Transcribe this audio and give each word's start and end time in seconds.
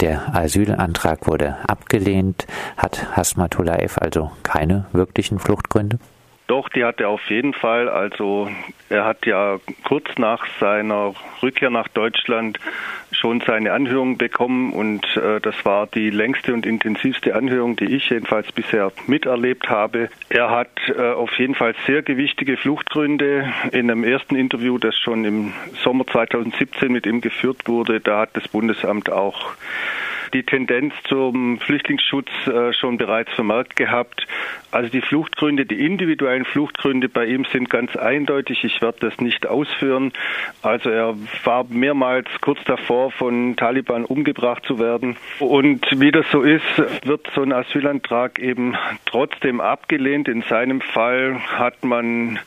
der 0.00 0.34
Asylantrag 0.34 1.26
wurde 1.26 1.56
abgelehnt. 1.66 2.46
Hat 2.76 3.16
Hasmatullah 3.16 3.78
also 4.00 4.30
keine 4.42 4.86
wirklichen 4.92 5.38
Fluchtgründe? 5.38 5.98
Doch, 6.48 6.70
die 6.70 6.82
hat 6.82 6.98
er 6.98 7.10
auf 7.10 7.28
jeden 7.28 7.52
Fall. 7.52 7.90
Also 7.90 8.50
er 8.88 9.04
hat 9.04 9.26
ja 9.26 9.58
kurz 9.84 10.06
nach 10.16 10.46
seiner 10.58 11.14
Rückkehr 11.42 11.68
nach 11.68 11.88
Deutschland 11.88 12.58
schon 13.12 13.42
seine 13.42 13.72
Anhörung 13.74 14.16
bekommen 14.16 14.72
und 14.72 15.04
äh, 15.18 15.40
das 15.42 15.62
war 15.66 15.86
die 15.86 16.08
längste 16.08 16.54
und 16.54 16.64
intensivste 16.64 17.34
Anhörung, 17.34 17.76
die 17.76 17.84
ich 17.84 18.08
jedenfalls 18.08 18.50
bisher 18.52 18.92
miterlebt 19.06 19.68
habe. 19.68 20.08
Er 20.30 20.50
hat 20.50 20.70
äh, 20.88 21.12
auf 21.12 21.38
jeden 21.38 21.54
Fall 21.54 21.74
sehr 21.86 22.00
gewichtige 22.00 22.56
Fluchtgründe. 22.56 23.52
In 23.72 23.90
einem 23.90 24.02
ersten 24.02 24.34
Interview, 24.34 24.78
das 24.78 24.96
schon 24.96 25.26
im 25.26 25.52
Sommer 25.82 26.06
2017 26.06 26.90
mit 26.90 27.04
ihm 27.04 27.20
geführt 27.20 27.68
wurde, 27.68 28.00
da 28.00 28.20
hat 28.20 28.30
das 28.34 28.48
Bundesamt 28.48 29.10
auch 29.10 29.52
die 30.28 30.42
Tendenz 30.42 30.94
zum 31.08 31.58
Flüchtlingsschutz 31.60 32.28
äh, 32.46 32.72
schon 32.72 32.96
bereits 32.98 33.32
vermerkt 33.32 33.76
gehabt. 33.76 34.26
Also 34.70 34.90
die 34.90 35.00
Fluchtgründe, 35.00 35.66
die 35.66 35.84
individuellen 35.84 36.44
Fluchtgründe 36.44 37.08
bei 37.08 37.26
ihm 37.26 37.44
sind 37.44 37.70
ganz 37.70 37.96
eindeutig. 37.96 38.64
Ich 38.64 38.80
werde 38.82 38.98
das 39.00 39.18
nicht 39.18 39.46
ausführen. 39.46 40.12
Also 40.62 40.90
er 40.90 41.14
war 41.44 41.64
mehrmals 41.68 42.28
kurz 42.40 42.62
davor, 42.64 43.10
von 43.10 43.56
Taliban 43.56 44.04
umgebracht 44.04 44.64
zu 44.66 44.78
werden. 44.78 45.16
Und 45.38 45.86
wie 45.98 46.10
das 46.10 46.26
so 46.30 46.42
ist, 46.42 46.64
wird 47.04 47.28
so 47.34 47.42
ein 47.42 47.52
Asylantrag 47.52 48.38
eben 48.38 48.76
trotzdem 49.06 49.60
abgelehnt. 49.60 50.28
In 50.28 50.42
seinem 50.42 50.80
Fall 50.80 51.38
hat 51.58 51.84
man 51.84 52.38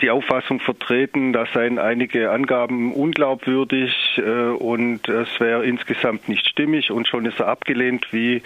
die 0.00 0.10
Auffassung 0.10 0.60
vertreten, 0.60 1.32
da 1.32 1.46
seien 1.52 1.78
einige 1.78 2.30
Angaben 2.30 2.92
unglaubwürdig 2.92 3.92
äh, 4.18 4.20
und 4.20 5.08
es 5.08 5.28
wäre 5.40 5.64
insgesamt 5.64 6.28
nicht 6.28 6.46
stimmig 6.46 6.90
und 6.90 7.08
schon 7.08 7.26
ist 7.26 7.40
er 7.40 7.48
abgelehnt, 7.48 8.06
wie 8.12 8.42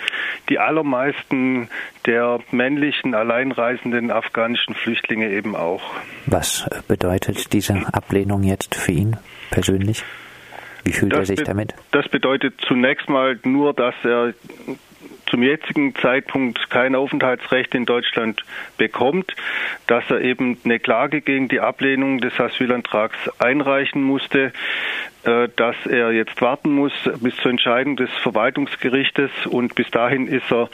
die 0.49 0.59
allermeisten 0.59 1.69
der 2.07 2.41
männlichen 2.51 3.15
alleinreisenden 3.15 4.11
afghanischen 4.11 4.75
Flüchtlinge 4.75 5.31
eben 5.31 5.57
auch. 5.57 5.83
Was 6.27 6.69
bedeutet 6.89 7.53
diese 7.53 7.75
Ablehnung 7.93 8.43
jetzt 8.43 8.75
für 8.75 8.93
ihn 8.93 9.17
persönlich? 9.51 10.05
Wie 10.85 10.93
fühlt 10.93 11.13
das 11.13 11.21
er 11.31 11.37
sich 11.37 11.45
damit? 11.45 11.75
Das 11.93 12.09
bedeutet 12.09 12.55
zunächst 12.67 13.09
mal 13.09 13.39
nur, 13.45 13.73
dass 13.73 13.95
er 14.05 14.35
zum 15.33 15.43
jetzigen 15.43 15.95
Zeitpunkt 15.95 16.69
kein 16.69 16.95
Aufenthaltsrecht 16.95 17.75
in 17.75 17.87
Deutschland 17.87 18.43
bekommt, 18.77 19.35
dass 19.87 20.05
er 20.11 20.21
eben 20.21 20.59
eine 20.63 20.79
Klage 20.79 21.23
gegen 21.23 21.49
die 21.49 21.61
Ablehnung 21.61 22.19
des 22.19 22.39
Asylantrags 22.39 23.17
einreichen 23.39 24.03
musste, 24.03 24.53
dass 25.25 25.77
er 25.89 26.11
jetzt 26.13 26.41
warten 26.41 26.73
muss 26.73 26.93
bis 27.21 27.37
zur 27.37 27.53
Entscheidung 27.53 27.97
des 27.97 28.11
Verwaltungsgerichtes 28.23 29.31
und 29.49 29.75
bis 29.75 29.91
dahin 29.91 30.27
ist 30.27 30.51
er 30.51 30.69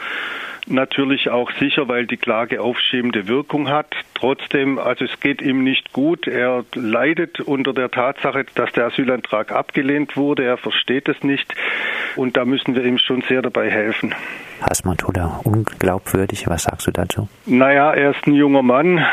natürlich 0.70 1.30
auch 1.30 1.50
sicher, 1.52 1.88
weil 1.88 2.06
die 2.06 2.16
Klage 2.16 2.60
aufschiebende 2.60 3.28
Wirkung 3.28 3.68
hat. 3.68 3.86
Trotzdem, 4.14 4.78
also 4.78 5.04
es 5.04 5.20
geht 5.20 5.42
ihm 5.42 5.64
nicht 5.64 5.92
gut. 5.92 6.26
Er 6.26 6.64
leidet 6.74 7.40
unter 7.40 7.72
der 7.72 7.90
Tatsache, 7.90 8.44
dass 8.54 8.72
der 8.72 8.86
Asylantrag 8.86 9.52
abgelehnt 9.52 10.16
wurde. 10.16 10.44
Er 10.44 10.56
versteht 10.56 11.08
es 11.08 11.22
nicht. 11.22 11.54
Und 12.16 12.36
da 12.36 12.44
müssen 12.44 12.74
wir 12.74 12.84
ihm 12.84 12.98
schon 12.98 13.22
sehr 13.22 13.42
dabei 13.42 13.70
helfen. 13.70 14.14
Hasmatullah, 14.62 15.40
unglaubwürdig. 15.44 16.46
Was 16.48 16.64
sagst 16.64 16.86
du 16.86 16.90
dazu? 16.90 17.28
Naja, 17.46 17.92
er 17.92 18.10
ist 18.10 18.26
ein 18.26 18.34
junger 18.34 18.62
Mann. 18.62 19.04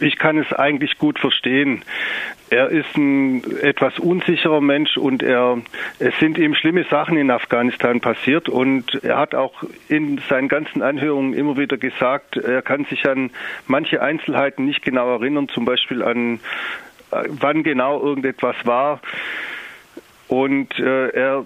Ich 0.00 0.18
kann 0.18 0.38
es 0.38 0.52
eigentlich 0.52 0.98
gut 0.98 1.18
verstehen. 1.18 1.82
Er 2.50 2.68
ist 2.70 2.96
ein 2.96 3.42
etwas 3.60 3.98
unsicherer 3.98 4.60
Mensch 4.60 4.96
und 4.96 5.22
er, 5.22 5.58
es 5.98 6.18
sind 6.18 6.38
ihm 6.38 6.54
schlimme 6.54 6.84
Sachen 6.84 7.18
in 7.18 7.30
Afghanistan 7.30 8.00
passiert 8.00 8.48
und 8.48 9.02
er 9.02 9.18
hat 9.18 9.34
auch 9.34 9.64
in 9.88 10.20
seinen 10.28 10.48
ganzen 10.48 10.82
Anhörungen 10.82 11.34
immer 11.34 11.58
wieder 11.58 11.76
gesagt, 11.76 12.36
er 12.36 12.62
kann 12.62 12.84
sich 12.86 13.06
an 13.06 13.30
manche 13.66 14.00
Einzelheiten 14.00 14.64
nicht 14.64 14.82
genau 14.82 15.10
erinnern, 15.10 15.48
zum 15.48 15.64
Beispiel 15.64 16.02
an 16.02 16.40
äh, 17.10 17.24
wann 17.28 17.62
genau 17.62 18.00
irgendetwas 18.00 18.56
war. 18.64 19.00
Und 20.28 20.78
äh, 20.78 21.08
er 21.08 21.44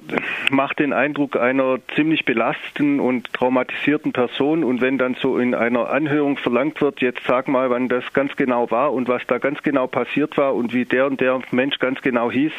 macht 0.50 0.80
den 0.80 0.92
Eindruck 0.92 1.36
einer 1.36 1.78
ziemlich 1.94 2.24
belasteten 2.24 2.98
und 2.98 3.32
traumatisierten 3.32 4.12
Person. 4.12 4.64
Und 4.64 4.80
wenn 4.80 4.98
dann 4.98 5.14
so 5.14 5.38
in 5.38 5.54
einer 5.54 5.88
Anhörung 5.88 6.36
verlangt 6.36 6.80
wird, 6.80 7.00
jetzt 7.00 7.22
sag 7.26 7.46
mal, 7.46 7.70
wann 7.70 7.88
das 7.88 8.12
ganz 8.12 8.34
genau 8.34 8.70
war 8.72 8.92
und 8.92 9.06
was 9.06 9.22
da 9.28 9.38
ganz 9.38 9.62
genau 9.62 9.86
passiert 9.86 10.36
war 10.36 10.54
und 10.54 10.74
wie 10.74 10.84
der 10.84 11.06
und 11.06 11.20
der 11.20 11.40
Mensch 11.52 11.78
ganz 11.78 12.02
genau 12.02 12.30
hieß, 12.30 12.52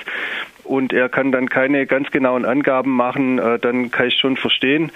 und 0.63 0.93
er 0.93 1.09
kann 1.09 1.31
dann 1.31 1.49
keine 1.49 1.85
ganz 1.85 2.11
genauen 2.11 2.45
Angaben 2.45 2.91
machen, 2.91 3.39
äh, 3.39 3.59
dann 3.59 3.91
kann 3.91 4.07
ich 4.07 4.19
schon 4.19 4.37
verstehen, 4.37 4.91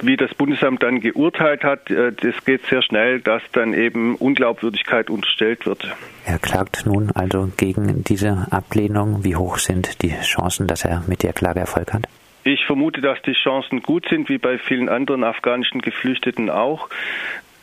wie 0.00 0.16
das 0.16 0.34
Bundesamt 0.34 0.82
dann 0.82 1.00
geurteilt 1.00 1.64
hat. 1.64 1.90
Äh, 1.90 2.12
das 2.12 2.44
geht 2.44 2.66
sehr 2.66 2.82
schnell, 2.82 3.20
dass 3.20 3.42
dann 3.52 3.74
eben 3.74 4.14
Unglaubwürdigkeit 4.16 5.10
unterstellt 5.10 5.66
wird. 5.66 5.94
Er 6.24 6.38
klagt 6.38 6.86
nun 6.86 7.10
also 7.12 7.50
gegen 7.56 8.04
diese 8.04 8.46
Ablehnung. 8.50 9.24
Wie 9.24 9.36
hoch 9.36 9.58
sind 9.58 10.02
die 10.02 10.14
Chancen, 10.22 10.66
dass 10.66 10.84
er 10.84 11.02
mit 11.06 11.22
der 11.22 11.32
Klage 11.32 11.60
Erfolg 11.60 11.92
hat? 11.92 12.04
Ich 12.44 12.64
vermute, 12.64 13.00
dass 13.00 13.20
die 13.22 13.34
Chancen 13.34 13.82
gut 13.82 14.06
sind, 14.08 14.28
wie 14.28 14.38
bei 14.38 14.58
vielen 14.58 14.88
anderen 14.88 15.24
afghanischen 15.24 15.82
Geflüchteten 15.82 16.48
auch. 16.48 16.88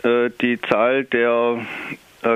Äh, 0.04 0.30
die 0.42 0.60
Zahl 0.62 1.04
der 1.06 1.60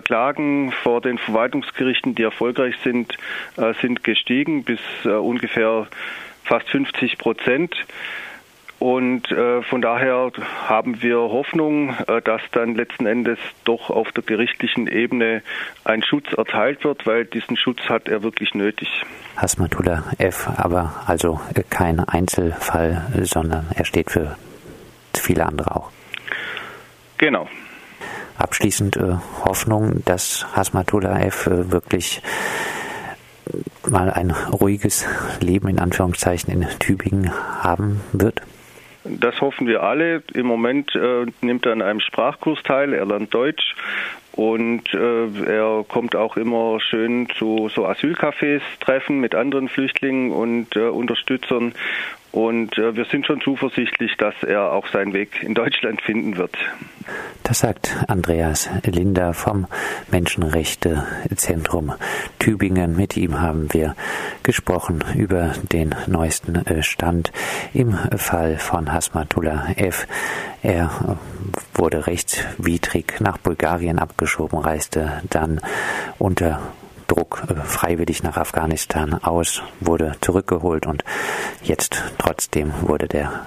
Klagen 0.04 0.72
vor 0.84 1.02
den 1.02 1.18
Verwaltungsgerichten, 1.18 2.16
die 2.16 2.24
erfolgreich 2.24 2.76
sind, 2.84 3.18
äh, 3.58 3.74
sind 3.82 4.04
gestiegen 4.04 4.64
bis 4.64 4.80
äh, 5.06 5.10
ungefähr 5.10 5.88
fast 6.44 6.70
50 6.70 7.18
Prozent. 7.18 7.76
Und 8.80 9.28
von 9.28 9.80
daher 9.84 10.32
haben 10.68 11.04
wir 11.04 11.18
Hoffnung, 11.18 11.96
dass 12.24 12.42
dann 12.52 12.74
letzten 12.74 13.06
Endes 13.06 13.38
doch 13.64 13.92
auf 13.92 14.12
der 14.12 14.24
gerichtlichen 14.24 14.88
Ebene 14.88 15.44
ein 15.84 16.02
Schutz 16.02 16.34
erteilt 16.34 16.84
wird, 16.84 17.06
weil 17.06 17.26
diesen 17.26 17.58
Schutz 17.58 17.80
hat 17.90 18.10
er 18.10 18.24
wirklich 18.24 18.56
nötig. 18.56 18.90
Hasmatullah 19.38 20.04
F., 20.18 20.50
aber 20.58 21.04
also 21.06 21.40
kein 21.70 22.00
Einzelfall, 22.00 23.06
sondern 23.22 23.68
er 23.76 23.86
steht 23.86 24.10
für 24.10 24.36
viele 25.14 25.46
andere 25.46 25.76
auch. 25.76 25.92
Genau 27.20 27.48
abschließend 28.38 28.98
äh, 28.98 29.16
Hoffnung, 29.46 30.04
dass 30.06 30.46
Hasmatullah 30.56 31.20
F. 31.22 31.48
Äh, 31.48 31.72
wirklich 31.72 32.22
mal 33.90 34.10
ein 34.10 34.32
ruhiges 34.32 35.06
Leben 35.40 35.68
in 35.68 35.80
Anführungszeichen 35.80 36.54
in 36.54 36.68
Tübingen 36.80 37.32
haben 37.64 38.02
wird? 38.14 38.42
Das 39.04 39.42
hoffen 39.42 39.68
wir 39.68 39.82
alle. 39.82 40.22
Im 40.34 40.46
Moment 40.46 40.94
äh, 40.96 41.26
nimmt 41.42 41.66
er 41.66 41.72
an 41.74 41.82
einem 41.82 42.00
Sprachkurs 42.00 42.62
teil, 42.64 42.94
er 42.94 43.06
lernt 43.06 43.34
Deutsch 43.34 43.76
und 44.34 44.94
äh, 44.94 45.44
er 45.46 45.84
kommt 45.88 46.16
auch 46.16 46.38
immer 46.38 46.80
schön 46.80 47.28
zu 47.38 47.70
so 47.74 47.86
Asylcafés 47.88 48.62
treffen 48.80 49.20
mit 49.20 49.34
anderen 49.34 49.70
Flüchtlingen 49.70 50.32
und 50.32 50.76
äh, 50.76 50.88
Unterstützern 50.88 51.74
und 52.32 52.78
äh, 52.78 52.96
wir 52.96 53.06
sind 53.06 53.26
schon 53.26 53.42
zuversichtlich, 53.42 54.16
dass 54.18 54.36
er 54.44 54.72
auch 54.72 54.88
seinen 54.88 55.14
Weg 55.14 55.44
in 55.44 55.54
Deutschland 55.54 56.02
finden 56.02 56.38
wird. 56.38 56.56
Das 57.44 57.60
sagt 57.60 58.06
Andreas 58.08 58.70
Linder 58.86 59.34
vom 59.34 59.68
Menschenrechtezentrum 60.12 61.94
Tübingen. 62.40 62.96
Mit 62.96 63.18
ihm 63.18 63.42
haben 63.42 63.74
wir 63.74 63.96
gesprochen 64.44 65.04
über 65.16 65.54
den 65.72 65.94
neuesten 66.08 66.56
äh, 66.56 66.84
Stand 66.84 67.32
im 67.74 67.94
Fall 67.94 68.58
von 68.58 68.94
Hasmatullah 68.94 69.74
F. 69.76 70.08
Er 70.64 70.86
äh, 70.86 71.78
wurde 71.78 72.08
rechtswidrig 72.08 73.20
nach 73.20 73.38
Bulgarien 73.40 74.00
abgeschoben, 74.00 74.60
reiste 74.60 75.22
dann 75.30 75.60
unter 76.20 76.62
Druck 77.12 77.44
äh, 77.50 77.56
freiwillig 77.56 78.24
nach 78.24 78.38
Afghanistan 78.38 79.14
aus, 79.14 79.62
wurde 79.82 80.16
zurückgeholt 80.22 80.88
und 80.88 81.04
jetzt 81.62 82.02
trotzdem 82.18 82.72
wurde 82.82 83.08
der 83.08 83.46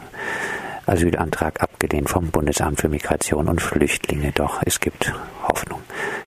Asylantrag 0.85 1.63
abgelehnt 1.63 2.11
vom 2.11 2.31
Bundesamt 2.31 2.79
für 2.81 2.91
Migration 2.91 3.49
und 3.49 3.63
Flüchtlinge. 3.63 4.33
Doch 4.33 4.61
es 4.67 4.81
gibt 4.81 5.15
Hoffnung. 5.49 5.81